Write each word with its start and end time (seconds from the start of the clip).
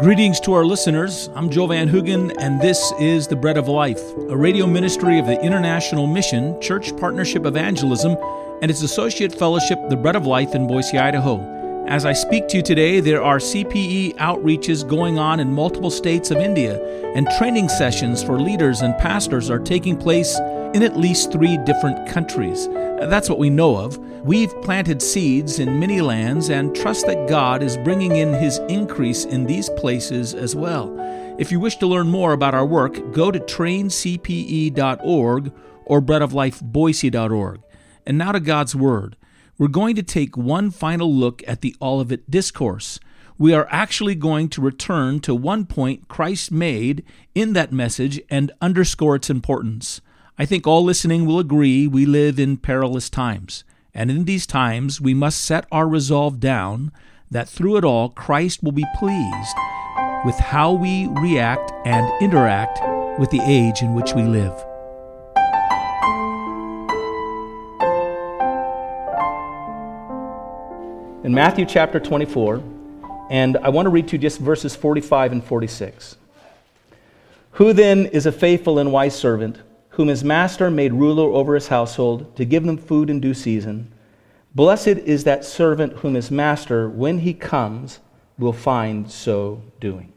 Greetings 0.00 0.40
to 0.40 0.52
our 0.52 0.66
listeners. 0.66 1.30
I'm 1.34 1.48
Joe 1.48 1.68
Van 1.68 1.88
Hoogen, 1.88 2.30
and 2.38 2.60
this 2.60 2.92
is 3.00 3.26
The 3.26 3.34
Bread 3.34 3.56
of 3.56 3.66
Life, 3.66 4.02
a 4.28 4.36
radio 4.36 4.66
ministry 4.66 5.18
of 5.18 5.24
the 5.24 5.42
International 5.42 6.06
Mission 6.06 6.60
Church 6.60 6.94
Partnership 6.98 7.46
Evangelism 7.46 8.14
and 8.60 8.70
its 8.70 8.82
associate 8.82 9.34
fellowship, 9.34 9.78
The 9.88 9.96
Bread 9.96 10.14
of 10.14 10.26
Life 10.26 10.54
in 10.54 10.66
Boise, 10.66 10.98
Idaho. 10.98 11.40
As 11.88 12.04
I 12.04 12.12
speak 12.12 12.46
to 12.48 12.58
you 12.58 12.62
today, 12.62 13.00
there 13.00 13.22
are 13.22 13.38
CPE 13.38 14.16
outreaches 14.16 14.86
going 14.86 15.18
on 15.18 15.40
in 15.40 15.50
multiple 15.50 15.90
states 15.90 16.30
of 16.30 16.36
India, 16.36 16.78
and 17.14 17.26
training 17.38 17.70
sessions 17.70 18.22
for 18.22 18.38
leaders 18.38 18.82
and 18.82 18.94
pastors 18.98 19.48
are 19.48 19.58
taking 19.58 19.96
place 19.96 20.38
in 20.74 20.82
at 20.82 20.98
least 20.98 21.32
three 21.32 21.56
different 21.64 22.06
countries. 22.06 22.68
That's 22.68 23.30
what 23.30 23.38
we 23.38 23.48
know 23.48 23.78
of. 23.78 23.98
We've 24.26 24.60
planted 24.60 25.00
seeds 25.00 25.60
in 25.60 25.78
many 25.78 26.00
lands 26.00 26.50
and 26.50 26.74
trust 26.74 27.06
that 27.06 27.28
God 27.28 27.62
is 27.62 27.76
bringing 27.76 28.16
in 28.16 28.34
His 28.34 28.58
increase 28.68 29.24
in 29.24 29.46
these 29.46 29.70
places 29.70 30.34
as 30.34 30.56
well. 30.56 30.92
If 31.38 31.52
you 31.52 31.60
wish 31.60 31.76
to 31.76 31.86
learn 31.86 32.08
more 32.08 32.32
about 32.32 32.52
our 32.52 32.66
work, 32.66 33.12
go 33.12 33.30
to 33.30 33.38
traincpe.org 33.38 35.52
or 35.84 36.02
breadoflifeboise.org. 36.02 37.62
And 38.04 38.18
now 38.18 38.32
to 38.32 38.40
God's 38.40 38.74
Word 38.74 39.16
we're 39.58 39.68
going 39.68 39.94
to 39.94 40.02
take 40.02 40.36
one 40.36 40.72
final 40.72 41.14
look 41.14 41.44
at 41.46 41.60
the 41.60 41.76
Olivet 41.80 42.28
Discourse. 42.28 42.98
We 43.38 43.54
are 43.54 43.68
actually 43.70 44.16
going 44.16 44.48
to 44.50 44.60
return 44.60 45.20
to 45.20 45.36
one 45.36 45.66
point 45.66 46.08
Christ 46.08 46.50
made 46.50 47.04
in 47.36 47.52
that 47.52 47.72
message 47.72 48.20
and 48.28 48.50
underscore 48.60 49.14
its 49.14 49.30
importance. 49.30 50.00
I 50.36 50.46
think 50.46 50.66
all 50.66 50.82
listening 50.82 51.26
will 51.26 51.38
agree 51.38 51.86
we 51.86 52.06
live 52.06 52.40
in 52.40 52.56
perilous 52.56 53.08
times, 53.08 53.62
and 53.96 54.10
in 54.10 54.24
these 54.26 54.46
times 54.46 55.00
we 55.00 55.14
must 55.14 55.44
set 55.44 55.66
our 55.72 55.88
resolve 55.88 56.38
down 56.38 56.92
that 57.28 57.48
through 57.48 57.76
it 57.76 57.84
all 57.84 58.10
Christ 58.10 58.62
will 58.62 58.70
be 58.70 58.86
pleased 58.96 59.56
with 60.24 60.36
how 60.36 60.72
we 60.72 61.08
react 61.08 61.72
and 61.84 62.08
interact 62.22 62.78
with 63.18 63.30
the 63.30 63.40
age 63.40 63.82
in 63.82 63.94
which 63.94 64.12
we 64.14 64.22
live. 64.22 64.64
in 71.26 71.34
Matthew 71.34 71.64
chapter 71.64 71.98
24, 71.98 72.62
and 73.30 73.56
I 73.56 73.68
want 73.70 73.86
to 73.86 73.90
read 73.90 74.06
to 74.06 74.12
you 74.12 74.18
just 74.18 74.38
verses 74.38 74.76
45 74.76 75.32
and 75.32 75.42
46. 75.42 76.16
Who 77.50 77.72
then 77.72 78.06
is 78.06 78.26
a 78.26 78.32
faithful 78.32 78.78
and 78.78 78.92
wise 78.92 79.16
servant, 79.18 79.58
whom 79.96 80.08
his 80.08 80.22
master 80.22 80.70
made 80.70 80.92
ruler 80.92 81.32
over 81.32 81.54
his 81.54 81.68
household, 81.68 82.36
to 82.36 82.44
give 82.44 82.64
them 82.64 82.76
food 82.76 83.08
in 83.08 83.18
due 83.18 83.32
season? 83.32 83.90
Blessed 84.54 84.88
is 84.88 85.24
that 85.24 85.42
servant 85.42 85.94
whom 85.94 86.12
his 86.12 86.30
master, 86.30 86.86
when 86.86 87.20
he 87.20 87.32
comes, 87.32 88.00
will 88.38 88.52
find 88.52 89.10
so 89.10 89.62
doing. 89.80 90.12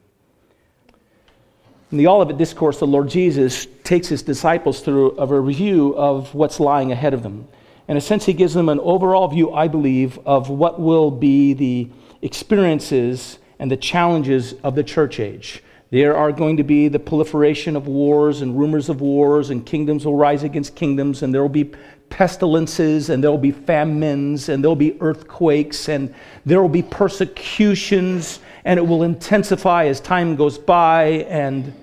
In 1.93 1.97
the 1.97 2.07
Olivet 2.07 2.37
Discourse, 2.37 2.77
the 2.77 2.85
Lord 2.87 3.07
Jesus 3.07 3.67
takes 3.85 4.09
his 4.09 4.21
disciples 4.21 4.81
through 4.81 5.17
a 5.17 5.25
review 5.39 5.95
of 5.95 6.35
what's 6.35 6.59
lying 6.59 6.91
ahead 6.91 7.13
of 7.13 7.23
them. 7.23 7.47
In 7.87 7.95
a 7.95 8.01
sense, 8.01 8.25
he 8.25 8.33
gives 8.33 8.53
them 8.53 8.67
an 8.67 8.81
overall 8.81 9.29
view, 9.29 9.53
I 9.53 9.69
believe, 9.69 10.19
of 10.25 10.49
what 10.49 10.81
will 10.81 11.09
be 11.09 11.53
the 11.53 11.89
experiences 12.21 13.39
and 13.59 13.71
the 13.71 13.77
challenges 13.77 14.55
of 14.61 14.75
the 14.75 14.83
church 14.83 15.21
age. 15.21 15.63
There 15.91 16.15
are 16.15 16.31
going 16.31 16.57
to 16.57 16.63
be 16.63 16.87
the 16.87 16.99
proliferation 16.99 17.75
of 17.75 17.87
wars 17.87 18.41
and 18.41 18.57
rumors 18.57 18.89
of 18.89 19.01
wars, 19.01 19.49
and 19.49 19.65
kingdoms 19.65 20.05
will 20.05 20.15
rise 20.15 20.43
against 20.43 20.75
kingdoms, 20.75 21.23
and 21.23 21.33
there 21.33 21.41
will 21.41 21.49
be 21.49 21.71
pestilences, 22.09 23.09
and 23.09 23.23
there 23.23 23.31
will 23.31 23.39
be 23.39 23.51
famines, 23.51 24.49
and 24.49 24.63
there 24.63 24.69
will 24.69 24.75
be 24.75 25.01
earthquakes, 25.01 25.89
and 25.89 26.13
there 26.45 26.61
will 26.61 26.69
be 26.69 26.83
persecutions, 26.83 28.39
and 28.65 28.77
it 28.77 28.83
will 28.85 29.01
intensify 29.01 29.85
as 29.85 29.99
time 29.99 30.35
goes 30.35 30.59
by. 30.59 31.25
And 31.27 31.73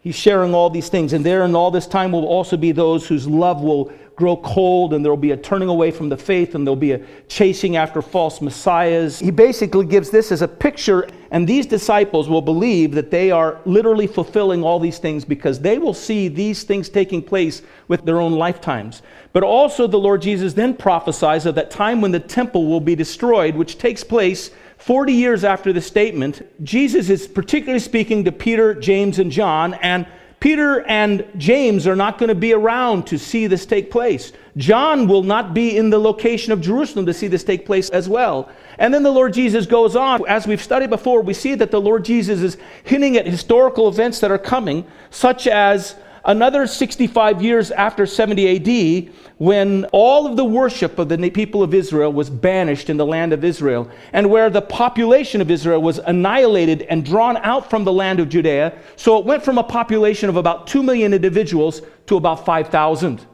he's 0.00 0.16
sharing 0.16 0.54
all 0.54 0.70
these 0.70 0.88
things. 0.88 1.12
And 1.12 1.24
there 1.24 1.44
in 1.44 1.54
all 1.54 1.70
this 1.70 1.86
time 1.86 2.12
will 2.12 2.26
also 2.26 2.56
be 2.56 2.72
those 2.72 3.06
whose 3.06 3.26
love 3.26 3.60
will 3.60 3.92
grow 4.16 4.36
cold 4.36 4.92
and 4.92 5.04
there 5.04 5.10
will 5.10 5.16
be 5.16 5.30
a 5.30 5.36
turning 5.36 5.68
away 5.68 5.90
from 5.90 6.08
the 6.08 6.16
faith 6.16 6.54
and 6.54 6.66
there'll 6.66 6.76
be 6.76 6.92
a 6.92 7.00
chasing 7.28 7.76
after 7.76 8.02
false 8.02 8.40
messiahs. 8.40 9.18
He 9.18 9.30
basically 9.30 9.86
gives 9.86 10.10
this 10.10 10.30
as 10.30 10.42
a 10.42 10.48
picture, 10.48 11.08
and 11.30 11.48
these 11.48 11.66
disciples 11.66 12.28
will 12.28 12.42
believe 12.42 12.92
that 12.92 13.10
they 13.10 13.30
are 13.30 13.60
literally 13.64 14.06
fulfilling 14.06 14.62
all 14.62 14.78
these 14.78 14.98
things 14.98 15.24
because 15.24 15.60
they 15.60 15.78
will 15.78 15.94
see 15.94 16.28
these 16.28 16.62
things 16.62 16.88
taking 16.88 17.22
place 17.22 17.62
with 17.88 18.04
their 18.04 18.20
own 18.20 18.32
lifetimes. 18.32 19.02
But 19.32 19.42
also, 19.42 19.86
the 19.86 19.98
Lord 19.98 20.20
Jesus 20.20 20.52
then 20.52 20.76
prophesies 20.76 21.46
of 21.46 21.54
that 21.54 21.70
time 21.70 22.00
when 22.00 22.12
the 22.12 22.20
temple 22.20 22.66
will 22.66 22.80
be 22.80 22.94
destroyed, 22.94 23.56
which 23.56 23.78
takes 23.78 24.04
place 24.04 24.50
40 24.76 25.12
years 25.12 25.44
after 25.44 25.72
the 25.72 25.80
statement. 25.80 26.42
Jesus 26.64 27.08
is 27.08 27.26
particularly 27.26 27.78
speaking 27.78 28.24
to 28.24 28.32
Peter, 28.32 28.74
James, 28.74 29.18
and 29.18 29.30
John, 29.30 29.74
and 29.74 30.06
Peter 30.42 30.80
and 30.88 31.24
James 31.38 31.86
are 31.86 31.94
not 31.94 32.18
going 32.18 32.28
to 32.28 32.34
be 32.34 32.52
around 32.52 33.06
to 33.06 33.16
see 33.16 33.46
this 33.46 33.64
take 33.64 33.92
place. 33.92 34.32
John 34.56 35.06
will 35.06 35.22
not 35.22 35.54
be 35.54 35.76
in 35.76 35.88
the 35.88 36.00
location 36.00 36.52
of 36.52 36.60
Jerusalem 36.60 37.06
to 37.06 37.14
see 37.14 37.28
this 37.28 37.44
take 37.44 37.64
place 37.64 37.90
as 37.90 38.08
well. 38.08 38.50
And 38.76 38.92
then 38.92 39.04
the 39.04 39.12
Lord 39.12 39.34
Jesus 39.34 39.66
goes 39.66 39.94
on. 39.94 40.26
As 40.26 40.48
we've 40.48 40.60
studied 40.60 40.90
before, 40.90 41.22
we 41.22 41.32
see 41.32 41.54
that 41.54 41.70
the 41.70 41.80
Lord 41.80 42.04
Jesus 42.04 42.40
is 42.40 42.56
hinting 42.82 43.16
at 43.16 43.24
historical 43.24 43.86
events 43.86 44.18
that 44.18 44.32
are 44.32 44.38
coming, 44.38 44.84
such 45.10 45.46
as 45.46 45.94
another 46.24 46.66
65 46.66 47.42
years 47.42 47.70
after 47.70 48.06
70 48.06 49.06
AD, 49.06 49.12
when 49.38 49.84
all 49.92 50.26
of 50.26 50.36
the 50.36 50.44
worship 50.44 50.98
of 50.98 51.08
the 51.08 51.30
people 51.30 51.62
of 51.62 51.74
Israel 51.74 52.12
was 52.12 52.30
banished 52.30 52.90
in 52.90 52.96
the 52.96 53.06
land 53.06 53.32
of 53.32 53.44
Israel, 53.44 53.90
and 54.12 54.30
where 54.30 54.50
the 54.50 54.62
population 54.62 55.40
of 55.40 55.50
Israel 55.50 55.82
was 55.82 55.98
annihilated 55.98 56.82
and 56.82 57.04
drawn 57.04 57.36
out 57.38 57.68
from 57.68 57.84
the 57.84 57.92
land 57.92 58.20
of 58.20 58.28
Judea. 58.28 58.78
So 58.96 59.18
it 59.18 59.24
went 59.24 59.44
from 59.44 59.58
a 59.58 59.64
population 59.64 60.28
of 60.28 60.36
about 60.36 60.66
2 60.66 60.82
million 60.82 61.12
individuals 61.12 61.82
to 62.06 62.16
about 62.16 62.44
5,000. 62.44 63.18
It 63.18 63.26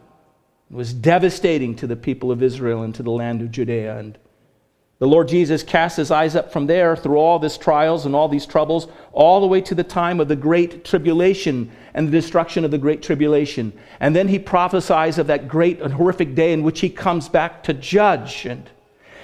was 0.71 0.93
devastating 0.93 1.75
to 1.77 1.87
the 1.87 1.97
people 1.97 2.31
of 2.31 2.43
Israel 2.43 2.83
and 2.83 2.95
to 2.95 3.03
the 3.03 3.11
land 3.11 3.43
of 3.43 3.51
Judea. 3.51 3.99
And 3.99 4.19
the 4.99 5.07
Lord 5.07 5.29
Jesus 5.29 5.63
cast 5.63 5.97
his 5.97 6.11
eyes 6.11 6.35
up 6.35 6.53
from 6.53 6.67
there 6.67 6.97
through 6.97 7.19
all 7.19 7.39
these 7.39 7.57
trials 7.57 8.05
and 8.05 8.17
all 8.17 8.29
these 8.29 8.47
troubles, 8.47 8.89
all 9.13 9.41
the 9.41 9.47
way 9.47 9.61
to 9.61 9.75
the 9.75 9.85
time 9.85 10.19
of 10.19 10.27
the 10.27 10.35
great 10.35 10.85
tribulation 10.85 11.71
and 11.95 12.09
the 12.09 12.13
destruction 12.13 12.65
of 12.65 12.73
the 12.73 12.79
great 12.79 13.01
tribulation. 13.01 13.73
And 14.01 14.15
then 14.15 14.27
he 14.27 14.41
prophesies 14.41 15.19
of 15.19 15.29
that 15.29 15.47
great 15.47 15.81
and 15.81 15.93
horrific 15.93 16.35
day 16.35 16.53
in 16.53 16.65
which 16.65 16.81
he 16.81 16.91
comes 16.91 17.29
back 17.29 17.63
to 17.65 17.75
judge. 17.75 18.45
And 18.45 18.69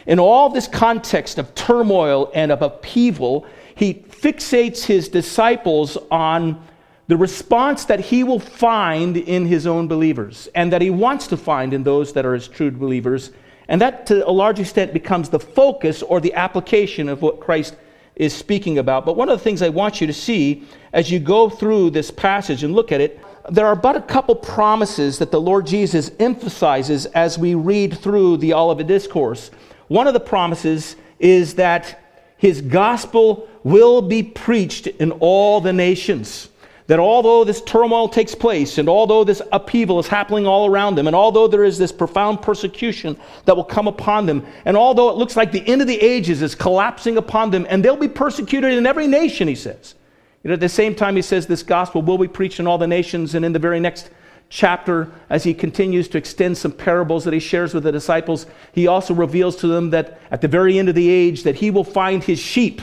in 0.07 0.21
all 0.21 0.49
this 0.49 0.69
context 0.69 1.39
of 1.39 1.53
turmoil 1.57 2.31
and 2.35 2.53
of 2.53 2.63
upheaval, 2.63 3.45
he 3.75 3.95
fixates 3.95 4.85
his 4.85 5.09
disciples 5.09 5.99
on 6.09 6.65
the 7.09 7.17
response 7.17 7.85
that 7.87 7.99
he 7.99 8.23
will 8.23 8.39
find 8.39 9.17
in 9.17 9.45
his 9.45 9.67
own 9.67 9.89
believers 9.89 10.49
and 10.55 10.73
that 10.73 10.81
he 10.81 10.91
wants 10.91 11.27
to 11.27 11.37
find 11.37 11.75
in 11.75 11.83
those 11.83 12.13
that 12.13 12.25
are 12.25 12.35
his 12.35 12.47
true 12.47 12.71
believers 12.71 13.33
and 13.69 13.81
that, 13.81 14.07
to 14.07 14.27
a 14.29 14.31
large 14.31 14.61
extent, 14.61 14.93
becomes 14.93 15.29
the 15.29 15.41
focus 15.41 16.03
or 16.03 16.21
the 16.21 16.35
application 16.35 17.09
of 17.09 17.23
what 17.23 17.41
Christ 17.41 17.77
is 18.17 18.35
speaking 18.35 18.79
about. 18.79 19.05
But 19.05 19.17
one 19.17 19.29
of 19.29 19.39
the 19.39 19.43
things 19.43 19.63
I 19.63 19.71
want 19.71 20.01
you 20.01 20.07
to 20.07 20.13
see 20.13 20.65
as 20.93 21.11
you 21.11 21.19
go 21.19 21.49
through 21.49 21.91
this 21.91 22.11
passage 22.11 22.63
and 22.63 22.75
look 22.75 22.93
at 22.93 23.01
it, 23.01 23.21
there 23.51 23.67
are 23.67 23.77
but 23.77 23.97
a 23.97 24.01
couple 24.01 24.35
promises 24.35 25.19
that 25.19 25.31
the 25.31 25.41
Lord 25.41 25.67
Jesus 25.67 26.11
emphasizes 26.19 27.07
as 27.07 27.39
we 27.39 27.55
read 27.55 27.99
through 27.99 28.39
the 28.39 28.55
Olivet 28.55 28.87
Discourse. 28.87 29.51
One 29.89 30.07
of 30.07 30.15
the 30.15 30.21
promises 30.21 30.97
is 31.19 31.55
that 31.55 32.01
his 32.37 32.61
gospel 32.61 33.49
will 33.63 34.03
be 34.03 34.23
preached 34.23 34.87
in 34.87 35.11
all 35.13 35.61
the 35.61 35.73
nations 35.73 36.49
that 36.87 36.99
although 36.99 37.45
this 37.45 37.63
turmoil 37.63 38.09
takes 38.09 38.35
place, 38.35 38.77
and 38.77 38.89
although 38.89 39.25
this 39.25 39.41
upheaval 39.53 39.99
is 39.99 40.07
happening 40.07 40.47
all 40.47 40.67
around 40.67 40.97
them, 40.97 41.07
and 41.07 41.17
although 41.17 41.49
there 41.49 41.65
is 41.65 41.79
this 41.79 41.93
profound 41.93 42.43
persecution 42.43 43.17
that 43.47 43.57
will 43.57 43.65
come 43.65 43.89
upon 43.89 44.27
them, 44.27 44.47
and 44.67 44.77
although 44.77 45.09
it 45.09 45.17
looks 45.17 45.35
like 45.35 45.51
the 45.51 45.67
end 45.67 45.81
of 45.81 45.87
the 45.87 46.01
ages 46.01 46.43
is 46.43 46.55
collapsing 46.55 47.17
upon 47.17 47.51
them, 47.51 47.67
and 47.71 47.83
they'll 47.83 47.97
be 47.97 48.09
persecuted 48.09 48.75
in 48.75 48.87
every 48.87 49.07
nation, 49.07 49.49
he 49.49 49.55
says. 49.55 49.95
Yet 50.43 50.53
at 50.53 50.61
the 50.61 50.69
same 50.69 50.95
time, 50.95 51.17
he 51.17 51.23
says 51.23 51.47
this 51.47 51.63
gospel 51.63 52.03
will 52.03 52.19
be 52.19 52.29
preached 52.29 52.61
in 52.61 52.67
all 52.67 52.77
the 52.77 52.87
nations, 52.87 53.35
and 53.35 53.47
in 53.47 53.55
the 53.55 53.59
very 53.59 53.81
next 53.81 54.11
chapter, 54.51 55.11
as 55.31 55.43
he 55.43 55.55
continues 55.55 56.07
to 56.09 56.19
extend 56.19 56.59
some 56.59 56.71
parables 56.71 57.25
that 57.25 57.33
he 57.33 57.41
shares 57.41 57.73
with 57.73 57.85
the 57.85 57.93
disciples, 57.93 58.47
he 58.73 58.87
also 58.87 59.15
reveals 59.15 59.57
to 59.57 59.67
them 59.67 59.89
that 59.89 60.21
at 60.31 60.43
the 60.43 60.49
very 60.49 60.79
end 60.79 60.91
of 60.91 60.95
the 60.95 61.09
age, 61.09 61.45
that 61.45 61.57
he 61.57 61.71
will 61.71 61.83
find 61.83 62.23
his 62.23 62.39
sheep, 62.39 62.83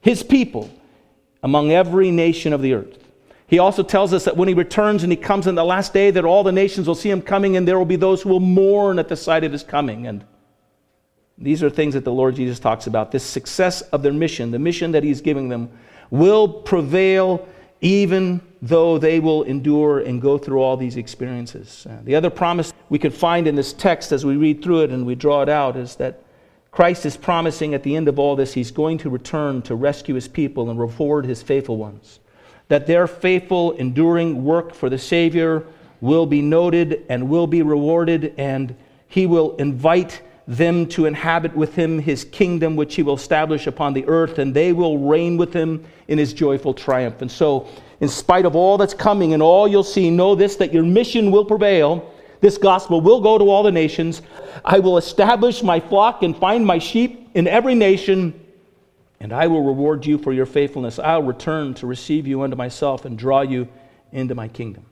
his 0.00 0.24
people, 0.24 0.68
among 1.44 1.70
every 1.70 2.10
nation 2.10 2.52
of 2.52 2.62
the 2.62 2.74
earth. 2.74 3.07
He 3.48 3.58
also 3.58 3.82
tells 3.82 4.12
us 4.12 4.24
that 4.24 4.36
when 4.36 4.46
he 4.46 4.54
returns 4.54 5.02
and 5.02 5.10
he 5.10 5.16
comes 5.16 5.46
in 5.46 5.54
the 5.54 5.64
last 5.64 5.94
day, 5.94 6.10
that 6.10 6.24
all 6.24 6.44
the 6.44 6.52
nations 6.52 6.86
will 6.86 6.94
see 6.94 7.10
him 7.10 7.22
coming, 7.22 7.56
and 7.56 7.66
there 7.66 7.78
will 7.78 7.86
be 7.86 7.96
those 7.96 8.20
who 8.20 8.28
will 8.28 8.40
mourn 8.40 8.98
at 8.98 9.08
the 9.08 9.16
sight 9.16 9.42
of 9.42 9.52
his 9.52 9.62
coming. 9.62 10.06
And 10.06 10.22
these 11.38 11.62
are 11.62 11.70
things 11.70 11.94
that 11.94 12.04
the 12.04 12.12
Lord 12.12 12.36
Jesus 12.36 12.58
talks 12.58 12.86
about. 12.86 13.10
This 13.10 13.24
success 13.24 13.80
of 13.80 14.02
their 14.02 14.12
mission, 14.12 14.50
the 14.50 14.58
mission 14.58 14.92
that 14.92 15.02
he's 15.02 15.22
giving 15.22 15.48
them, 15.48 15.70
will 16.10 16.46
prevail 16.46 17.48
even 17.80 18.42
though 18.60 18.98
they 18.98 19.18
will 19.18 19.44
endure 19.44 20.00
and 20.00 20.20
go 20.20 20.36
through 20.36 20.60
all 20.60 20.76
these 20.76 20.96
experiences. 20.96 21.86
Uh, 21.88 21.98
the 22.04 22.16
other 22.16 22.28
promise 22.28 22.72
we 22.90 22.98
could 22.98 23.14
find 23.14 23.46
in 23.46 23.54
this 23.54 23.72
text 23.72 24.12
as 24.12 24.26
we 24.26 24.36
read 24.36 24.62
through 24.62 24.82
it 24.82 24.90
and 24.90 25.06
we 25.06 25.14
draw 25.14 25.42
it 25.42 25.48
out 25.48 25.76
is 25.76 25.96
that 25.96 26.22
Christ 26.70 27.06
is 27.06 27.16
promising 27.16 27.72
at 27.72 27.82
the 27.82 27.96
end 27.96 28.08
of 28.08 28.18
all 28.18 28.36
this, 28.36 28.52
he's 28.52 28.70
going 28.70 28.98
to 28.98 29.10
return 29.10 29.62
to 29.62 29.74
rescue 29.74 30.16
his 30.16 30.28
people 30.28 30.68
and 30.68 30.78
reward 30.78 31.24
his 31.24 31.42
faithful 31.42 31.76
ones. 31.76 32.20
That 32.68 32.86
their 32.86 33.06
faithful, 33.06 33.72
enduring 33.72 34.44
work 34.44 34.74
for 34.74 34.88
the 34.88 34.98
Savior 34.98 35.64
will 36.00 36.26
be 36.26 36.42
noted 36.42 37.04
and 37.08 37.28
will 37.28 37.46
be 37.46 37.62
rewarded, 37.62 38.34
and 38.38 38.74
he 39.08 39.26
will 39.26 39.56
invite 39.56 40.22
them 40.46 40.86
to 40.86 41.04
inhabit 41.04 41.54
with 41.54 41.74
him 41.74 41.98
his 41.98 42.24
kingdom, 42.24 42.74
which 42.74 42.94
he 42.94 43.02
will 43.02 43.14
establish 43.14 43.66
upon 43.66 43.92
the 43.92 44.06
earth, 44.06 44.38
and 44.38 44.54
they 44.54 44.72
will 44.72 44.98
reign 44.98 45.36
with 45.36 45.52
him 45.52 45.84
in 46.08 46.16
his 46.16 46.32
joyful 46.32 46.72
triumph. 46.72 47.20
And 47.20 47.30
so, 47.30 47.68
in 48.00 48.08
spite 48.08 48.46
of 48.46 48.56
all 48.56 48.78
that's 48.78 48.94
coming 48.94 49.34
and 49.34 49.42
all 49.42 49.68
you'll 49.68 49.82
see, 49.82 50.10
know 50.10 50.34
this 50.34 50.56
that 50.56 50.72
your 50.72 50.84
mission 50.84 51.30
will 51.30 51.44
prevail. 51.44 52.14
This 52.40 52.56
gospel 52.56 53.00
will 53.00 53.20
go 53.20 53.36
to 53.36 53.50
all 53.50 53.62
the 53.62 53.72
nations. 53.72 54.22
I 54.64 54.78
will 54.78 54.96
establish 54.96 55.62
my 55.62 55.80
flock 55.80 56.22
and 56.22 56.36
find 56.36 56.64
my 56.64 56.78
sheep 56.78 57.28
in 57.34 57.46
every 57.46 57.74
nation, 57.74 58.40
and 59.20 59.32
I 59.32 59.46
will 59.46 59.62
reward 59.62 60.06
you 60.06 60.18
for 60.18 60.32
your 60.32 60.46
faithfulness. 60.46 60.98
I'll 60.98 61.22
return 61.22 61.74
to 61.74 61.86
receive 61.86 62.26
you 62.26 62.42
unto 62.42 62.56
myself 62.56 63.04
and 63.04 63.18
draw 63.18 63.40
you 63.40 63.68
into 64.12 64.34
my 64.34 64.48
kingdom. 64.48 64.86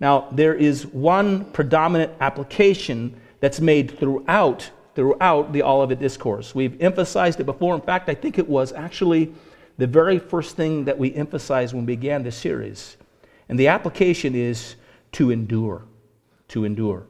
Now, 0.00 0.28
there 0.32 0.54
is 0.54 0.86
one 0.86 1.46
predominant 1.46 2.12
application 2.20 3.18
that's 3.40 3.60
made 3.60 3.98
throughout 3.98 4.70
throughout 4.94 5.52
the 5.52 5.62
Olivet 5.62 6.00
Discourse. 6.00 6.54
We've 6.54 6.80
emphasized 6.82 7.38
it 7.40 7.44
before. 7.44 7.74
In 7.74 7.80
fact, 7.80 8.08
I 8.08 8.14
think 8.14 8.38
it 8.38 8.48
was 8.48 8.72
actually 8.72 9.32
the 9.78 9.86
very 9.86 10.18
first 10.18 10.56
thing 10.56 10.84
that 10.84 10.98
we 10.98 11.14
emphasized 11.14 11.72
when 11.72 11.86
we 11.86 11.94
began 11.94 12.22
this 12.22 12.36
series. 12.36 12.96
And 13.48 13.58
the 13.58 13.68
application 13.68 14.34
is 14.34 14.74
to 15.12 15.30
endure. 15.30 15.84
To 16.48 16.64
endure. 16.64 17.06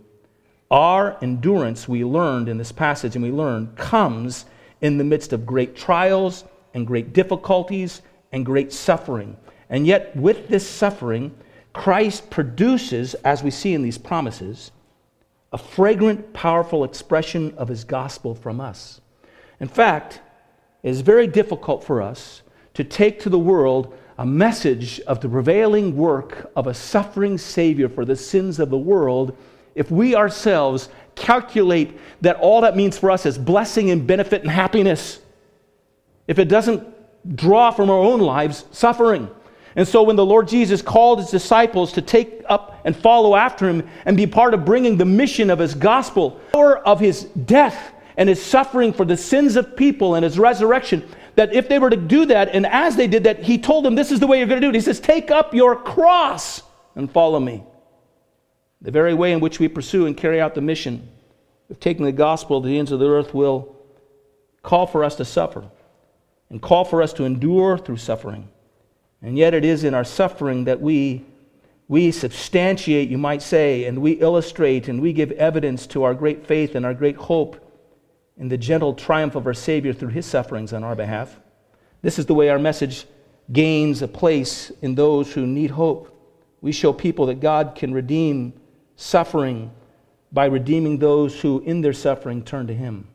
Our 0.71 1.17
endurance, 1.23 1.89
we 1.89 2.05
learned 2.05 2.49
in 2.49 2.59
this 2.59 2.71
passage, 2.71 3.17
and 3.17 3.25
we 3.25 3.33
learned, 3.33 3.77
comes 3.77 4.45
in 4.81 4.99
the 4.99 5.05
midst 5.05 5.33
of 5.33 5.45
great 5.45 5.75
trials 5.75 6.45
and 6.75 6.87
great 6.87 7.13
difficulties 7.13 8.03
and 8.33 8.47
great 8.47 8.73
suffering. 8.73 9.37
And 9.69 9.87
yet, 9.87 10.15
with 10.17 10.49
this 10.49 10.69
suffering, 10.69 11.35
Christ 11.73 12.31
produces, 12.31 13.15
as 13.15 13.43
we 13.43 13.51
see 13.51 13.75
in 13.75 13.83
these 13.83 13.99
promises, 13.99 14.73
a 15.53 15.59
fragrant, 15.59 16.33
powerful 16.33 16.85
expression 16.85 17.55
of 17.57 17.69
his 17.69 17.85
gospel 17.85 18.35
from 18.35 18.61
us. 18.61 19.01
In 19.59 19.69
fact, 19.69 20.21
it 20.83 20.91
is 20.91 21.01
very 21.01 21.27
difficult 21.27 21.85
for 21.85 22.01
us 22.01 22.43
to 22.75 22.85
take 22.85 23.21
to 23.21 23.29
the 23.29 23.39
world 23.39 23.97
a 24.19 24.27
message 24.27 25.01
of 25.01 25.21
the 25.21 25.29
prevailing 25.29 25.97
work 25.97 26.51
of 26.55 26.67
a 26.67 26.75
suffering 26.75 27.39
Savior 27.39 27.89
for 27.89 28.05
the 28.05 28.17
sins 28.17 28.59
of 28.59 28.71
the 28.71 28.79
world 28.79 29.37
if 29.75 29.91
we 29.91 30.15
ourselves 30.15 30.89
calculate 31.15 31.99
that 32.21 32.37
all 32.37 32.61
that 32.61 32.77
means 32.77 32.99
for 32.99 33.11
us 33.11 33.27
is 33.27 33.39
blessing 33.39 33.91
and 33.91 34.07
benefit 34.07 34.43
and 34.43 34.51
happiness. 34.51 35.21
If 36.31 36.39
it 36.39 36.45
doesn't 36.45 36.87
draw 37.35 37.73
from 37.73 37.91
our 37.91 37.99
own 37.99 38.21
lives 38.21 38.65
suffering. 38.71 39.29
And 39.75 39.87
so 39.87 40.05
when 40.05 40.15
the 40.15 40.25
Lord 40.25 40.47
Jesus 40.47 40.81
called 40.81 41.19
his 41.19 41.29
disciples 41.29 41.93
to 41.95 42.03
take 42.03 42.45
up 42.49 42.81
and 42.85 42.95
follow 42.95 43.35
after 43.35 43.69
him 43.69 43.89
and 44.05 44.17
be 44.17 44.29
part 44.29 44.55
of 44.55 44.65
bringing 44.65 44.97
the 44.97 45.05
mission 45.05 45.51
of 45.51 45.59
his 45.59 45.75
gospel, 45.75 46.41
or 46.55 46.79
of 46.87 47.01
his 47.01 47.25
death 47.25 47.93
and 48.17 48.29
his 48.29 48.41
suffering 48.41 48.93
for 48.93 49.05
the 49.05 49.17
sins 49.17 49.57
of 49.57 49.77
people 49.77 50.15
and 50.15 50.23
his 50.23 50.39
resurrection, 50.39 51.05
that 51.35 51.53
if 51.53 51.69
they 51.69 51.81
were 51.81 51.91
to 51.91 51.97
do 51.97 52.27
that, 52.27 52.51
and 52.51 52.65
as 52.65 52.95
they 52.95 53.09
did 53.09 53.25
that, 53.25 53.43
he 53.43 53.59
told 53.59 53.85
them, 53.85 53.97
This 53.97 54.13
is 54.13 54.21
the 54.21 54.29
way 54.29 54.39
you're 54.39 54.47
going 54.47 54.61
to 54.61 54.65
do 54.65 54.71
it. 54.71 54.77
He 54.77 54.81
says, 54.81 55.01
Take 55.01 55.33
up 55.33 55.53
your 55.53 55.75
cross 55.75 56.63
and 56.95 57.11
follow 57.11 57.41
me. 57.41 57.65
The 58.83 58.93
very 58.93 59.15
way 59.15 59.33
in 59.33 59.41
which 59.41 59.59
we 59.59 59.67
pursue 59.67 60.07
and 60.07 60.17
carry 60.17 60.41
out 60.41 60.55
the 60.55 60.61
mission 60.61 61.09
of 61.69 61.81
taking 61.81 62.05
the 62.05 62.13
gospel 62.13 62.63
to 62.63 62.69
the 62.69 62.79
ends 62.79 62.93
of 62.93 63.01
the 63.01 63.09
earth 63.09 63.35
will 63.35 63.75
call 64.63 64.87
for 64.87 65.03
us 65.03 65.17
to 65.17 65.25
suffer 65.25 65.69
and 66.51 66.61
call 66.61 66.85
for 66.85 67.01
us 67.01 67.13
to 67.15 67.25
endure 67.25 67.79
through 67.79 67.97
suffering. 67.97 68.49
And 69.23 69.39
yet, 69.39 69.55
it 69.55 69.65
is 69.65 69.85
in 69.85 69.95
our 69.95 70.05
suffering 70.05 70.65
that 70.65 70.81
we, 70.81 71.25
we 71.89 72.11
substantiate, 72.11 73.09
you 73.09 73.19
might 73.19 73.43
say, 73.43 73.85
and 73.85 74.01
we 74.01 74.13
illustrate 74.13 74.89
and 74.89 75.01
we 75.01 75.13
give 75.13 75.31
evidence 75.33 75.87
to 75.89 76.03
our 76.03 76.15
great 76.15 76.47
faith 76.47 76.75
and 76.75 76.85
our 76.85 76.95
great 76.95 77.17
hope 77.17 77.67
in 78.39 78.49
the 78.49 78.59
gentle 78.59 78.95
triumph 78.95 79.35
of 79.35 79.47
our 79.47 79.55
Savior 79.55 79.93
through 79.93 80.09
his 80.09 80.27
sufferings 80.27 80.73
on 80.73 80.83
our 80.83 80.97
behalf. 80.97 81.39
This 82.03 82.19
is 82.19 82.27
the 82.27 82.35
way 82.35 82.49
our 82.49 82.59
message 82.59 83.07
gains 83.53 84.01
a 84.01 84.09
place 84.09 84.71
in 84.81 84.95
those 84.95 85.33
who 85.33 85.47
need 85.47 85.71
hope. 85.71 86.17
We 86.63 86.73
show 86.73 86.93
people 86.93 87.27
that 87.27 87.41
God 87.41 87.75
can 87.75 87.93
redeem 87.93 88.55
suffering 88.97 89.71
by 90.33 90.47
redeeming 90.47 90.99
those 90.99 91.41
who, 91.41 91.61
in 91.61 91.81
their 91.81 91.93
suffering, 91.93 92.43
turn 92.43 92.67
to 92.69 92.75
him. 92.75 93.09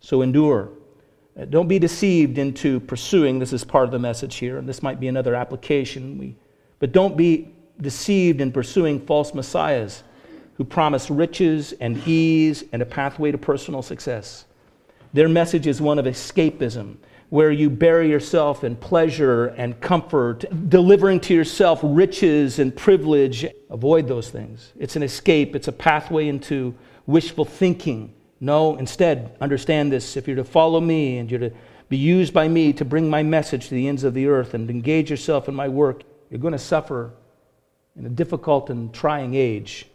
So 0.00 0.22
endure. 0.22 0.70
Don't 1.50 1.68
be 1.68 1.78
deceived 1.78 2.38
into 2.38 2.80
pursuing, 2.80 3.38
this 3.38 3.52
is 3.52 3.62
part 3.62 3.84
of 3.84 3.90
the 3.90 3.98
message 3.98 4.36
here, 4.36 4.56
and 4.56 4.66
this 4.66 4.82
might 4.82 4.98
be 4.98 5.08
another 5.08 5.34
application. 5.34 6.16
We, 6.16 6.34
but 6.78 6.92
don't 6.92 7.16
be 7.16 7.52
deceived 7.80 8.40
in 8.40 8.52
pursuing 8.52 9.04
false 9.04 9.34
messiahs 9.34 10.02
who 10.54 10.64
promise 10.64 11.10
riches 11.10 11.74
and 11.80 11.98
ease 12.08 12.64
and 12.72 12.80
a 12.80 12.86
pathway 12.86 13.32
to 13.32 13.38
personal 13.38 13.82
success. 13.82 14.46
Their 15.12 15.28
message 15.28 15.66
is 15.66 15.80
one 15.80 15.98
of 15.98 16.06
escapism, 16.06 16.96
where 17.28 17.50
you 17.50 17.68
bury 17.68 18.08
yourself 18.08 18.64
in 18.64 18.76
pleasure 18.76 19.46
and 19.48 19.78
comfort, 19.80 20.44
delivering 20.70 21.20
to 21.20 21.34
yourself 21.34 21.80
riches 21.82 22.58
and 22.60 22.74
privilege. 22.74 23.44
Avoid 23.68 24.08
those 24.08 24.30
things. 24.30 24.72
It's 24.78 24.96
an 24.96 25.02
escape, 25.02 25.54
it's 25.54 25.68
a 25.68 25.72
pathway 25.72 26.28
into 26.28 26.74
wishful 27.06 27.44
thinking 27.44 28.14
no, 28.40 28.76
instead, 28.76 29.36
understand 29.40 29.90
this. 29.90 30.16
If 30.16 30.26
you're 30.26 30.36
to 30.36 30.44
follow 30.44 30.80
me 30.80 31.18
and 31.18 31.30
you're 31.30 31.40
to 31.40 31.52
be 31.88 31.96
used 31.96 32.34
by 32.34 32.48
me 32.48 32.72
to 32.74 32.84
bring 32.84 33.08
my 33.08 33.22
message 33.22 33.68
to 33.68 33.74
the 33.74 33.88
ends 33.88 34.04
of 34.04 34.14
the 34.14 34.26
earth 34.26 34.54
and 34.54 34.68
engage 34.68 35.10
yourself 35.10 35.48
in 35.48 35.54
my 35.54 35.68
work, 35.68 36.02
you're 36.30 36.40
going 36.40 36.52
to 36.52 36.58
suffer 36.58 37.12
in 37.96 38.04
a 38.04 38.10
difficult 38.10 38.68
and 38.70 38.92
trying 38.92 39.34
age. 39.34 39.86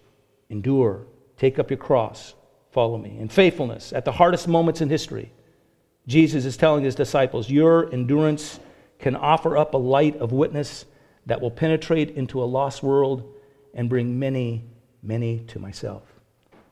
Endure. 0.49 1.05
Take 1.37 1.59
up 1.59 1.69
your 1.69 1.77
cross. 1.77 2.33
Follow 2.71 2.97
me. 2.97 3.17
In 3.19 3.27
faithfulness, 3.27 3.93
at 3.93 4.05
the 4.05 4.11
hardest 4.11 4.47
moments 4.47 4.81
in 4.81 4.89
history, 4.89 5.31
Jesus 6.07 6.45
is 6.45 6.57
telling 6.57 6.83
his 6.83 6.95
disciples, 6.95 7.49
Your 7.49 7.91
endurance 7.93 8.59
can 8.99 9.15
offer 9.15 9.57
up 9.57 9.73
a 9.73 9.77
light 9.77 10.15
of 10.17 10.31
witness 10.31 10.85
that 11.25 11.41
will 11.41 11.51
penetrate 11.51 12.11
into 12.11 12.41
a 12.41 12.45
lost 12.45 12.81
world 12.81 13.35
and 13.73 13.89
bring 13.89 14.17
many, 14.17 14.63
many 15.03 15.39
to 15.39 15.59
myself. 15.59 16.03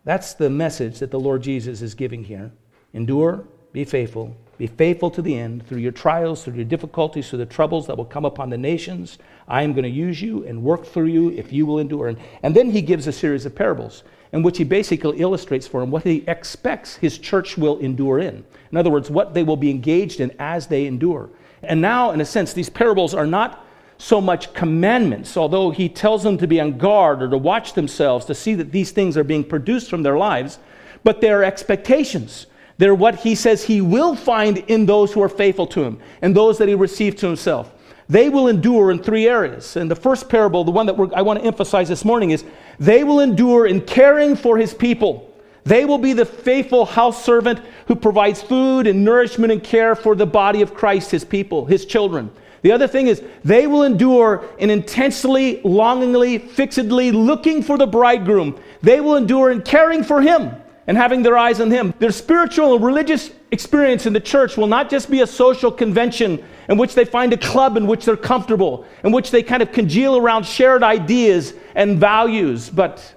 That's 0.10 0.34
the 0.34 0.50
message 0.50 0.98
that 0.98 1.12
the 1.12 1.20
Lord 1.20 1.44
Jesus 1.44 1.84
is 1.84 1.94
giving 1.94 2.24
here. 2.24 2.52
Endure, 2.96 3.46
be 3.74 3.86
faithful, 3.86 4.36
be 4.58 4.66
faithful 4.66 5.12
to 5.12 5.22
the 5.22 5.38
end 5.38 5.68
through 5.68 5.78
your 5.78 5.92
trials, 5.92 6.44
through 6.44 6.56
your 6.56 6.66
difficulties, 6.66 7.30
through 7.30 7.38
the 7.38 7.46
troubles 7.46 7.86
that 7.86 7.96
will 7.96 8.06
come 8.06 8.26
upon 8.26 8.50
the 8.50 8.58
nations. 8.58 9.20
I 9.48 9.62
am 9.62 9.74
going 9.74 9.84
to 9.84 9.90
use 9.90 10.20
you 10.20 10.48
and 10.48 10.64
work 10.64 10.88
through 10.88 11.10
you 11.10 11.30
if 11.34 11.54
you 11.54 11.68
will 11.68 11.78
endure. 11.78 12.08
And, 12.08 12.18
and 12.42 12.56
then 12.56 12.72
he 12.72 12.82
gives 12.82 13.06
a 13.06 13.12
series 13.12 13.46
of 13.46 13.54
parables 13.54 14.02
in 14.32 14.42
which 14.42 14.58
he 14.58 14.64
basically 14.64 15.20
illustrates 15.20 15.68
for 15.68 15.84
him 15.84 15.92
what 15.92 16.06
he 16.06 16.24
expects 16.26 16.96
his 16.96 17.20
church 17.20 17.56
will 17.56 17.78
endure 17.78 18.18
in. 18.18 18.44
In 18.72 18.78
other 18.80 18.90
words, 18.90 19.12
what 19.12 19.36
they 19.36 19.44
will 19.44 19.58
be 19.58 19.70
engaged 19.70 20.22
in 20.22 20.32
as 20.40 20.66
they 20.66 20.88
endure. 20.88 21.30
And 21.62 21.82
now, 21.82 22.10
in 22.14 22.22
a 22.22 22.26
sense, 22.26 22.54
these 22.54 22.68
parables 22.68 23.14
are 23.14 23.28
not 23.28 23.64
so 24.00 24.22
much 24.22 24.54
commandments, 24.54 25.36
although 25.36 25.70
he 25.70 25.90
tells 25.90 26.24
them 26.24 26.38
to 26.38 26.48
be 26.48 26.60
on 26.60 26.78
guard 26.78 27.22
or 27.22 27.30
to 27.30 27.38
watch 27.38 27.74
themselves 27.74 28.26
to 28.26 28.34
see 28.34 28.56
that 28.56 28.72
these 28.72 28.92
things 28.92 29.18
are 29.18 29.26
being 29.26 29.44
produced 29.44 29.90
from 29.90 30.04
their 30.04 30.18
lives, 30.18 30.58
but 31.04 31.20
they're 31.20 31.44
expectations. 31.44 32.48
They're 32.78 32.96
what 32.96 33.16
he 33.16 33.36
says 33.36 33.66
he 33.66 33.82
will 33.82 34.16
find 34.16 34.60
in 34.70 34.86
those 34.86 35.12
who 35.12 35.22
are 35.22 35.30
faithful 35.30 35.68
to 35.68 35.84
him 35.84 36.00
and 36.22 36.34
those 36.34 36.58
that 36.60 36.70
he 36.70 36.76
received 36.76 37.18
to 37.20 37.28
himself. 37.28 37.74
They 38.08 38.30
will 38.30 38.48
endure 38.48 38.90
in 38.90 39.04
three 39.04 39.28
areas. 39.28 39.76
And 39.76 39.92
the 39.92 39.98
first 39.98 40.30
parable, 40.30 40.64
the 40.64 40.72
one 40.72 40.86
that 40.86 40.96
I 41.14 41.22
want 41.22 41.40
to 41.40 41.46
emphasize 41.46 41.90
this 41.90 42.06
morning, 42.06 42.32
is 42.32 42.46
they 42.80 43.04
will 43.04 43.20
endure 43.20 43.68
in 43.68 43.82
caring 43.82 44.38
for 44.38 44.58
his 44.58 44.74
people. 44.74 45.30
They 45.66 45.84
will 45.84 45.98
be 45.98 46.14
the 46.14 46.26
faithful 46.26 46.86
house 46.86 47.24
servant 47.24 47.60
who 47.88 47.96
provides 47.96 48.42
food 48.42 48.88
and 48.88 49.04
nourishment 49.04 49.52
and 49.52 49.62
care 49.62 49.94
for 49.94 50.16
the 50.16 50.26
body 50.26 50.62
of 50.62 50.74
Christ, 50.74 51.12
his 51.12 51.26
people, 51.26 51.66
his 51.66 51.86
children. 51.86 52.32
The 52.62 52.72
other 52.72 52.88
thing 52.88 53.08
is, 53.08 53.24
they 53.44 53.68
will 53.68 53.84
endure 53.84 54.44
in 54.58 54.70
intensely, 54.70 55.62
longingly, 55.64 56.38
fixedly 56.38 57.12
looking 57.12 57.64
for 57.64 57.78
the 57.78 57.88
bridegroom. 57.88 58.60
They 58.82 59.00
will 59.00 59.16
endure 59.16 59.52
in 59.52 59.62
caring 59.62 60.04
for 60.04 60.22
him 60.22 60.52
and 60.88 60.98
having 60.98 61.22
their 61.22 61.38
eyes 61.38 61.62
on 61.62 61.70
him. 61.70 61.94
Their 62.00 62.12
spiritual 62.12 62.76
and 62.76 62.84
religious 62.84 63.32
experience 63.52 64.06
in 64.06 64.14
the 64.14 64.20
church 64.20 64.58
will 64.58 64.68
not 64.68 64.90
just 64.90 65.10
be 65.10 65.22
a 65.22 65.28
social 65.28 65.72
convention 65.72 66.44
in 66.68 66.78
which 66.78 66.96
they 66.96 67.06
find 67.06 67.32
a 67.32 67.38
club 67.38 67.78
in 67.78 67.88
which 67.88 68.06
they're 68.06 68.18
comfortable, 68.18 68.86
in 69.04 69.12
which 69.12 69.32
they 69.32 69.44
kind 69.44 69.62
of 69.62 69.72
congeal 69.72 70.18
around 70.18 70.46
shared 70.46 70.84
ideas 70.84 71.54
and 71.76 72.00
values, 72.00 72.70
but 72.70 73.14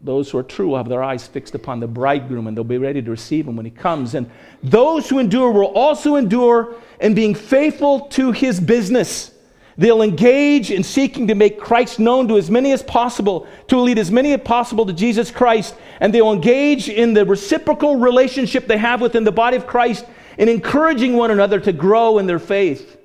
those 0.00 0.30
who 0.30 0.38
are 0.38 0.44
true 0.44 0.68
will 0.68 0.76
have 0.76 0.88
their 0.88 1.02
eyes 1.02 1.26
fixed 1.26 1.54
upon 1.54 1.80
the 1.80 1.88
bridegroom 1.88 2.46
and 2.46 2.56
they'll 2.56 2.64
be 2.64 2.78
ready 2.78 3.02
to 3.02 3.10
receive 3.10 3.48
him 3.48 3.56
when 3.56 3.66
he 3.66 3.70
comes. 3.70 4.14
And 4.14 4.30
those 4.62 5.08
who 5.08 5.18
endure 5.18 5.50
will 5.50 5.66
also 5.66 6.14
endure 6.14 6.76
in 7.00 7.14
being 7.14 7.34
faithful 7.34 8.02
to 8.10 8.30
his 8.30 8.60
business. 8.60 9.32
They'll 9.76 10.02
engage 10.02 10.70
in 10.70 10.82
seeking 10.82 11.28
to 11.28 11.34
make 11.34 11.60
Christ 11.60 11.98
known 11.98 12.26
to 12.28 12.36
as 12.36 12.50
many 12.50 12.72
as 12.72 12.82
possible, 12.82 13.46
to 13.68 13.78
lead 13.78 13.98
as 13.98 14.10
many 14.10 14.32
as 14.32 14.40
possible 14.40 14.84
to 14.86 14.92
Jesus 14.92 15.30
Christ, 15.30 15.76
and 16.00 16.12
they'll 16.12 16.32
engage 16.32 16.88
in 16.88 17.14
the 17.14 17.24
reciprocal 17.24 17.96
relationship 17.96 18.66
they 18.66 18.78
have 18.78 19.00
within 19.00 19.22
the 19.22 19.32
body 19.32 19.56
of 19.56 19.68
Christ 19.68 20.04
in 20.36 20.48
encouraging 20.48 21.14
one 21.14 21.30
another 21.30 21.60
to 21.60 21.72
grow 21.72 22.18
in 22.18 22.26
their 22.26 22.40
faith 22.40 22.96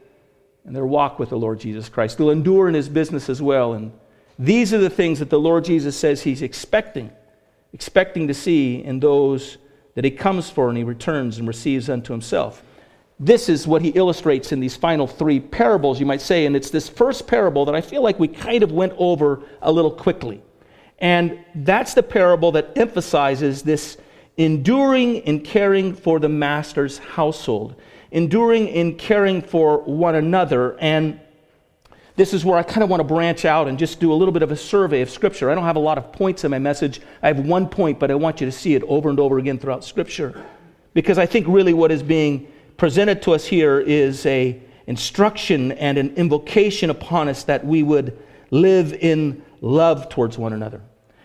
and 0.65 0.75
their 0.75 0.85
walk 0.85 1.19
with 1.19 1.29
the 1.29 1.37
Lord 1.37 1.59
Jesus 1.59 1.89
Christ. 1.89 2.17
They'll 2.17 2.31
endure 2.31 2.67
in 2.67 2.73
his 2.73 2.89
business 2.89 3.29
as 3.29 3.39
well. 3.41 3.73
And 3.73 3.91
these 4.37 4.73
are 4.73 4.79
the 4.79 4.89
things 4.89 5.19
that 5.19 5.29
the 5.29 5.39
Lord 5.39 5.65
Jesus 5.65 5.95
says 5.95 6.23
he's 6.23 6.41
expecting, 6.41 7.11
expecting 7.71 8.27
to 8.27 8.33
see 8.33 8.83
in 8.83 8.99
those 8.99 9.57
that 9.95 10.03
he 10.03 10.11
comes 10.11 10.49
for 10.49 10.69
and 10.69 10.77
he 10.77 10.83
returns 10.83 11.37
and 11.37 11.47
receives 11.47 11.89
unto 11.89 12.13
himself. 12.13 12.63
This 13.19 13.47
is 13.47 13.67
what 13.67 13.81
he 13.81 13.89
illustrates 13.89 14.51
in 14.51 14.59
these 14.59 14.75
final 14.75 15.07
three 15.07 15.39
parables, 15.39 15.99
you 15.99 16.05
might 16.05 16.21
say. 16.21 16.45
And 16.45 16.55
it's 16.55 16.71
this 16.71 16.89
first 16.89 17.27
parable 17.27 17.65
that 17.65 17.75
I 17.75 17.81
feel 17.81 18.01
like 18.01 18.19
we 18.19 18.27
kind 18.27 18.63
of 18.63 18.71
went 18.71 18.93
over 18.97 19.43
a 19.61 19.71
little 19.71 19.91
quickly. 19.91 20.41
And 20.99 21.43
that's 21.55 21.93
the 21.93 22.03
parable 22.03 22.51
that 22.53 22.77
emphasizes 22.77 23.61
this 23.61 23.97
enduring 24.37 25.17
in 25.17 25.41
caring 25.41 25.93
for 25.93 26.19
the 26.19 26.29
master's 26.29 26.97
household, 26.97 27.75
enduring 28.11 28.67
in 28.67 28.95
caring 28.95 29.41
for 29.41 29.79
one 29.83 30.15
another. 30.15 30.77
And 30.79 31.19
this 32.15 32.33
is 32.33 32.45
where 32.45 32.57
I 32.57 32.63
kind 32.63 32.83
of 32.83 32.89
want 32.89 32.99
to 32.99 33.03
branch 33.05 33.43
out 33.43 33.67
and 33.67 33.77
just 33.77 33.99
do 33.99 34.13
a 34.13 34.15
little 34.15 34.31
bit 34.31 34.43
of 34.43 34.51
a 34.51 34.55
survey 34.55 35.01
of 35.01 35.09
Scripture. 35.09 35.49
I 35.49 35.55
don't 35.55 35.63
have 35.63 35.75
a 35.75 35.79
lot 35.79 35.97
of 35.97 36.11
points 36.11 36.43
in 36.43 36.51
my 36.51 36.59
message. 36.59 37.01
I 37.23 37.27
have 37.27 37.39
one 37.39 37.67
point, 37.67 37.99
but 37.99 38.11
I 38.11 38.15
want 38.15 38.39
you 38.39 38.45
to 38.45 38.51
see 38.51 38.75
it 38.75 38.83
over 38.83 39.09
and 39.09 39.19
over 39.19 39.39
again 39.39 39.57
throughout 39.57 39.83
Scripture. 39.83 40.45
Because 40.93 41.17
I 41.17 41.25
think 41.25 41.47
really 41.47 41.73
what 41.73 41.91
is 41.91 42.03
being 42.03 42.47
presented 42.77 43.21
to 43.23 43.33
us 43.33 43.45
here 43.45 43.79
is 43.79 44.25
a 44.27 44.61
instruction 44.85 45.71
and 45.73 45.97
an 45.97 46.13
invocation 46.15 46.89
upon 46.89 47.29
us 47.29 47.43
that 47.45 47.65
we 47.65 47.81
would 47.81 48.17
live 48.51 48.93
in 48.93 49.43
love 49.61 50.09
towards 50.09 50.37
one 50.37 50.53
another 50.53 50.81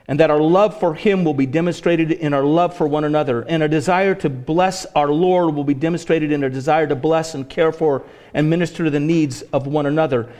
and 0.06 0.18
that 0.20 0.30
our 0.30 0.40
love 0.40 0.78
for 0.78 0.94
him 0.94 1.22
will 1.24 1.34
be 1.34 1.44
demonstrated 1.44 2.12
in 2.12 2.32
our 2.32 2.44
love 2.44 2.74
for 2.74 2.86
one 2.86 3.04
another 3.04 3.42
and 3.42 3.62
our 3.62 3.68
desire 3.68 4.14
to 4.14 4.30
bless 4.30 4.86
our 4.94 5.08
lord 5.08 5.54
will 5.54 5.64
be 5.64 5.74
demonstrated 5.74 6.30
in 6.30 6.42
our 6.44 6.48
desire 6.48 6.86
to 6.86 6.94
bless 6.94 7.34
and 7.34 7.50
care 7.50 7.72
for 7.72 8.04
and 8.32 8.48
minister 8.48 8.84
to 8.84 8.90
the 8.90 9.00
needs 9.00 9.42
of 9.52 9.66
one 9.66 9.86
another 9.86 10.32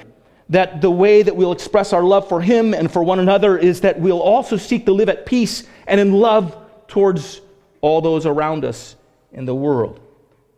that 0.51 0.81
the 0.81 0.91
way 0.91 1.23
that 1.23 1.37
we'll 1.37 1.53
express 1.53 1.93
our 1.93 2.03
love 2.03 2.29
for 2.29 2.41
him 2.41 2.75
and 2.75 2.91
for 2.91 3.03
one 3.03 3.19
another 3.19 3.59
is 3.59 3.83
that 3.83 4.01
we'll 4.01 4.23
also 4.23 4.57
seek 4.57 4.87
to 4.87 4.93
live 4.93 5.09
at 5.09 5.27
peace 5.27 5.65
and 5.87 6.01
in 6.01 6.13
love 6.13 6.57
towards 6.87 7.41
all 7.81 8.01
those 8.01 8.25
around 8.27 8.65
us 8.65 8.97
in 9.33 9.45
the 9.45 9.55
world 9.55 10.01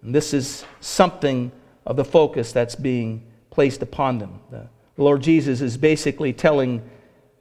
and 0.02 0.14
this 0.14 0.32
is 0.32 0.64
something 0.80 1.52
of 1.86 1.96
the 1.96 2.04
focus 2.04 2.52
that's 2.52 2.74
being 2.74 3.26
placed 3.50 3.82
upon 3.82 4.18
them. 4.18 4.40
The 4.50 4.68
Lord 4.96 5.22
Jesus 5.22 5.60
is 5.60 5.76
basically 5.76 6.32
telling 6.32 6.82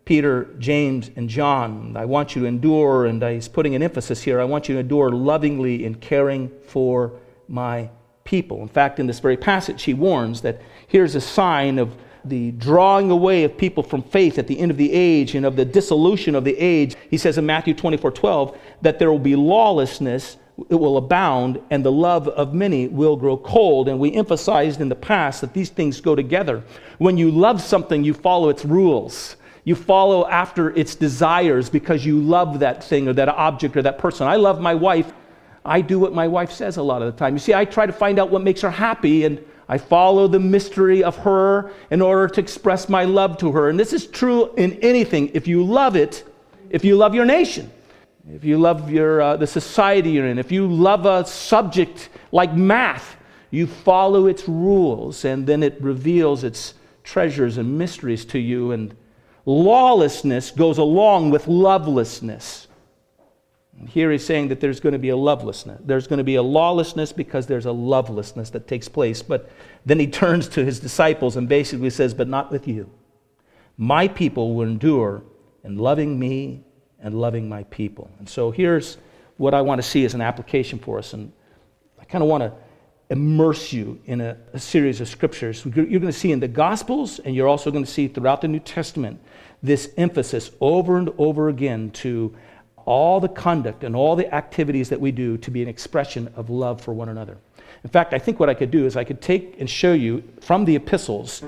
Peter, 0.06 0.48
James, 0.58 1.12
and 1.16 1.30
John, 1.30 1.96
I 1.96 2.06
want 2.06 2.36
you 2.36 2.42
to 2.42 2.48
endure, 2.48 3.06
and 3.06 3.22
he's 3.22 3.48
putting 3.48 3.76
an 3.76 3.84
emphasis 3.84 4.24
here, 4.24 4.40
I 4.40 4.44
want 4.44 4.68
you 4.68 4.76
to 4.76 4.82
endure 4.82 5.12
lovingly 5.12 5.86
in 5.86 5.96
caring 5.96 6.52
for 6.66 7.14
my 7.48 7.90
people. 8.24 8.62
In 8.62 8.68
fact, 8.68 9.00
in 9.00 9.08
this 9.08 9.20
very 9.20 9.38
passage, 9.38 9.84
he 9.84 9.94
warns 9.94 10.42
that 10.42 10.62
here's 10.88 11.16
a 11.16 11.22
sign 11.22 11.78
of 11.78 11.96
the 12.26 12.52
drawing 12.52 13.12
away 13.12 13.44
of 13.44 13.58
people 13.58 13.84
from 13.84 14.04
faith 14.04 14.38
at 14.38 14.48
the 14.48 14.60
end 14.60 14.72
of 14.72 14.78
the 14.78 14.92
age 14.92 15.36
and 15.36 15.46
of 15.46 15.56
the 15.56 15.66
dissolution 15.66 16.36
of 16.36 16.44
the 16.44 16.58
age. 16.58 16.96
He 17.10 17.18
says 17.18 17.38
in 17.38 17.46
Matthew 17.46 17.74
24 17.74 18.12
12 18.12 18.58
that 18.82 19.00
there 19.00 19.12
will 19.12 19.20
be 19.20 19.36
lawlessness 19.36 20.38
it 20.70 20.76
will 20.76 20.98
abound 20.98 21.62
and 21.70 21.86
the 21.86 21.92
love 21.92 22.28
of 22.28 22.54
many 22.54 22.88
will 22.88 23.16
grow 23.16 23.38
cold. 23.38 23.88
And 23.88 24.00
we 24.00 24.14
emphasized 24.14 24.82
in 24.82 24.90
the 24.90 24.96
past 24.96 25.42
that 25.42 25.54
these 25.54 25.70
things 25.70 26.02
go 26.02 26.16
together. 26.16 26.64
When 26.98 27.18
you 27.18 27.32
love 27.32 27.62
something, 27.62 28.04
you 28.04 28.14
follow 28.14 28.50
its 28.50 28.66
rules. 28.66 29.36
You 29.64 29.76
follow 29.76 30.28
after 30.28 30.76
its 30.76 30.96
desires 30.96 31.70
because 31.70 32.06
you 32.06 32.20
love 32.20 32.60
that 32.60 32.84
thing 32.84 33.08
or 33.08 33.14
that 33.14 33.30
object 33.30 33.78
or 33.78 33.82
that 33.84 33.98
person. 33.98 34.28
I 34.28 34.36
love 34.36 34.60
my 34.60 34.76
wife. 34.76 35.14
I 35.64 35.82
do 35.82 36.00
what 36.00 36.14
my 36.14 36.28
wife 36.28 36.52
says 36.52 36.78
a 36.78 36.84
lot 36.84 37.02
of 37.02 37.14
the 37.14 37.18
time. 37.18 37.34
You 37.36 37.40
see, 37.40 37.54
I 37.54 37.66
try 37.66 37.86
to 37.86 37.94
find 37.94 38.18
out 38.18 38.30
what 38.30 38.42
makes 38.42 38.62
her 38.62 38.72
happy 38.72 39.26
and 39.26 39.44
I 39.70 39.78
follow 39.78 40.28
the 40.28 40.40
mystery 40.40 41.04
of 41.04 41.16
her 41.18 41.72
in 41.92 42.02
order 42.02 42.28
to 42.28 42.42
express 42.42 42.90
my 42.90 43.04
love 43.04 43.38
to 43.38 43.52
her. 43.52 43.70
And 43.70 43.80
this 43.80 43.94
is 43.94 44.08
true 44.08 44.52
in 44.56 44.74
anything. 44.82 45.30
If 45.36 45.48
you 45.48 45.64
love 45.64 45.96
it, 45.96 46.28
if 46.72 46.84
you 46.84 46.98
love 46.98 47.14
your 47.14 47.26
nation, 47.26 47.72
if 48.34 48.44
you 48.44 48.58
love 48.58 48.92
your, 48.92 49.22
uh, 49.22 49.38
the 49.38 49.46
society 49.46 50.10
you're 50.10 50.26
in, 50.26 50.40
if 50.40 50.52
you 50.52 50.68
love 50.68 51.06
a 51.06 51.24
subject 51.24 52.10
like 52.32 52.56
math, 52.56 53.16
you 53.52 53.68
follow 53.68 54.26
its 54.26 54.48
rules 54.50 55.24
and 55.24 55.46
then 55.46 55.62
it 55.62 55.80
reveals 55.82 56.44
its 56.44 56.74
treasures 57.04 57.58
and 57.58 57.78
mysteries 57.78 58.26
to 58.26 58.40
you. 58.40 58.72
And 58.72 58.96
lawlessness 59.46 60.50
goes 60.50 60.80
along 60.80 61.30
with 61.30 61.48
lovelessness. 61.48 62.68
Here 63.88 64.12
he's 64.12 64.26
saying 64.26 64.50
that 64.50 64.60
there's 64.60 64.80
going 64.80 64.94
to 64.94 65.00
be 65.00 65.10
a 65.10 65.16
lovelessness. 65.18 65.80
There's 65.84 66.08
going 66.08 66.18
to 66.18 66.24
be 66.24 66.36
a 66.36 66.44
lawlessness 66.44 67.14
because 67.14 67.48
there's 67.48 67.66
a 67.66 67.72
lovelessness 67.72 68.50
that 68.52 68.68
takes 68.68 68.90
place. 68.90 69.22
But 69.22 69.50
then 69.86 70.00
he 70.00 70.08
turns 70.22 70.48
to 70.50 70.66
his 70.66 70.80
disciples 70.80 71.38
and 71.38 71.48
basically 71.48 71.90
says, 71.90 72.14
But 72.14 72.28
not 72.28 72.52
with 72.52 72.68
you. 72.68 72.90
My 73.78 74.08
people 74.08 74.56
will 74.56 74.68
endure 74.68 75.24
in 75.64 75.78
loving 75.78 76.20
me 76.20 76.64
and 77.00 77.20
loving 77.20 77.48
my 77.48 77.64
people. 77.64 78.10
And 78.20 78.28
so 78.28 78.52
here's 78.52 78.98
what 79.38 79.54
I 79.54 79.62
want 79.62 79.82
to 79.82 79.88
see 79.88 80.04
as 80.04 80.14
an 80.14 80.22
application 80.22 80.80
for 80.80 81.00
us. 81.00 81.14
And 81.14 81.32
I 82.00 82.04
kind 82.04 82.22
of 82.22 82.30
want 82.30 82.44
to 82.44 82.54
immerse 83.10 83.74
you 83.74 84.00
in 84.06 84.22
a, 84.22 84.38
a, 84.54 84.60
series 84.60 85.02
of 85.02 85.08
scriptures. 85.08 85.66
You're 85.66 85.86
going 85.86 86.02
to 86.02 86.12
see 86.12 86.32
in 86.32 86.40
the 86.40 86.48
Gospels, 86.48 87.20
and 87.20 87.36
you're 87.36 87.48
also 87.48 87.72
going 87.72 87.84
to 87.84 87.90
see 87.90 88.08
throughout 88.08 88.42
the 88.42 88.48
New 88.48 88.60
Testament 88.60 89.20
this 89.64 89.92
emphasis 89.98 90.52
over 90.62 90.98
and 90.98 91.10
over 91.18 91.50
again 91.50 91.90
to 91.92 92.36
all 92.90 93.20
the 93.20 93.30
conduct 93.30 93.84
and 93.84 93.96
all 93.96 94.16
the 94.16 94.34
activities 94.34 94.90
that 94.90 95.00
we 95.00 95.12
do 95.12 95.38
to 95.38 95.52
be 95.52 95.62
an 95.62 95.70
expression 95.70 96.28
of 96.36 96.50
love 96.50 96.82
for 96.82 96.92
one 96.92 97.08
another. 97.08 97.38
In 97.84 97.90
fact, 97.92 98.16
I 98.16 98.20
think 98.20 98.40
what 98.40 98.50
I 98.50 98.56
could 98.56 98.72
do 98.72 98.88
is 98.88 98.98
I 98.98 99.04
could 99.04 99.22
take 99.22 99.58
and 99.60 99.70
show 99.70 99.94
you 99.94 100.24
from 100.42 100.66
the 100.66 100.76
epistles 100.76 101.44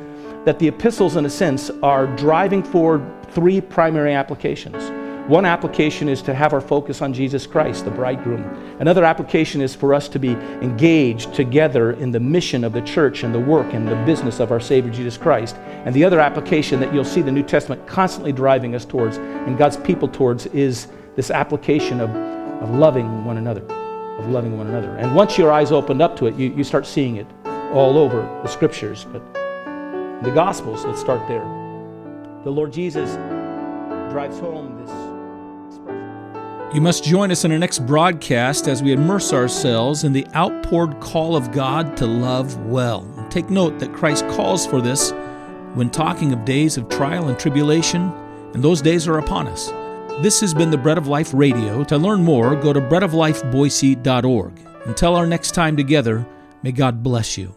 that 0.45 0.59
the 0.59 0.67
epistles, 0.67 1.15
in 1.15 1.25
a 1.25 1.29
sense, 1.31 1.71
are 1.81 2.05
driving 2.15 2.61
forward 2.61 3.03
three 3.31 3.59
primary 3.59 4.13
applications. 4.13 4.91
One 5.27 5.45
application 5.45 6.09
is 6.09 6.21
to 6.23 6.33
have 6.33 6.53
our 6.53 6.61
focus 6.61 7.01
on 7.01 7.11
Jesus 7.11 7.47
Christ, 7.47 7.85
the 7.85 7.91
bridegroom. 7.91 8.43
Another 8.79 9.03
application 9.03 9.61
is 9.61 9.73
for 9.73 9.95
us 9.95 10.07
to 10.09 10.19
be 10.19 10.31
engaged 10.61 11.33
together 11.33 11.93
in 11.93 12.11
the 12.11 12.19
mission 12.19 12.63
of 12.63 12.73
the 12.73 12.81
church 12.81 13.23
and 13.23 13.33
the 13.33 13.39
work 13.39 13.73
and 13.73 13.87
the 13.87 13.95
business 14.05 14.39
of 14.39 14.51
our 14.51 14.59
Savior 14.59 14.91
Jesus 14.91 15.17
Christ. 15.17 15.55
And 15.85 15.95
the 15.95 16.03
other 16.03 16.19
application 16.19 16.79
that 16.81 16.93
you'll 16.93 17.03
see 17.03 17.21
the 17.21 17.31
New 17.31 17.43
Testament 17.43 17.87
constantly 17.87 18.31
driving 18.31 18.75
us 18.75 18.85
towards 18.85 19.17
and 19.17 19.57
God's 19.57 19.77
people 19.77 20.07
towards 20.07 20.45
is 20.47 20.87
this 21.15 21.31
application 21.31 21.99
of, 21.99 22.09
of 22.61 22.69
loving 22.71 23.25
one 23.25 23.37
another, 23.37 23.63
of 24.17 24.27
loving 24.29 24.57
one 24.57 24.67
another. 24.67 24.95
And 24.97 25.15
once 25.15 25.37
your 25.37 25.51
eyes 25.51 25.71
opened 25.71 26.01
up 26.01 26.15
to 26.17 26.27
it, 26.27 26.35
you, 26.35 26.53
you 26.53 26.63
start 26.63 26.85
seeing 26.85 27.17
it 27.17 27.27
all 27.73 27.97
over 27.97 28.21
the 28.43 28.47
scriptures. 28.47 29.05
But 29.11 29.21
the 30.23 30.31
Gospels, 30.33 30.85
let's 30.85 30.99
start 30.99 31.27
there. 31.27 31.43
The 32.43 32.51
Lord 32.51 32.73
Jesus 32.73 33.15
drives 34.11 34.39
home 34.39 34.83
this 34.83 35.11
you 36.73 36.79
must 36.79 37.03
join 37.03 37.31
us 37.31 37.43
in 37.43 37.51
our 37.51 37.59
next 37.59 37.85
broadcast 37.85 38.69
as 38.69 38.81
we 38.81 38.93
immerse 38.93 39.33
ourselves 39.33 40.05
in 40.05 40.13
the 40.13 40.25
outpoured 40.33 41.01
call 41.01 41.35
of 41.35 41.51
God 41.51 41.97
to 41.97 42.05
love 42.05 42.65
well. 42.65 43.05
Take 43.29 43.49
note 43.49 43.77
that 43.79 43.91
Christ 43.91 44.25
calls 44.29 44.65
for 44.65 44.79
this 44.79 45.11
when 45.73 45.89
talking 45.89 46.31
of 46.31 46.45
days 46.45 46.77
of 46.77 46.87
trial 46.87 47.27
and 47.27 47.37
tribulation, 47.37 48.03
and 48.53 48.63
those 48.63 48.81
days 48.81 49.05
are 49.05 49.17
upon 49.17 49.49
us. 49.49 49.69
This 50.19 50.39
has 50.41 50.53
been 50.53 50.69
the 50.69 50.77
Bread 50.77 50.99
of 50.99 51.07
Life 51.07 51.33
Radio. 51.33 51.83
To 51.85 51.97
learn 51.97 52.23
more, 52.23 52.55
go 52.55 52.73
to 52.73 52.81
breadoflifeboise.org. 52.81 54.53
Until 54.85 55.15
our 55.15 55.25
next 55.25 55.51
time 55.51 55.75
together, 55.75 56.27
may 56.61 56.71
God 56.71 57.01
bless 57.01 57.37
you. 57.37 57.55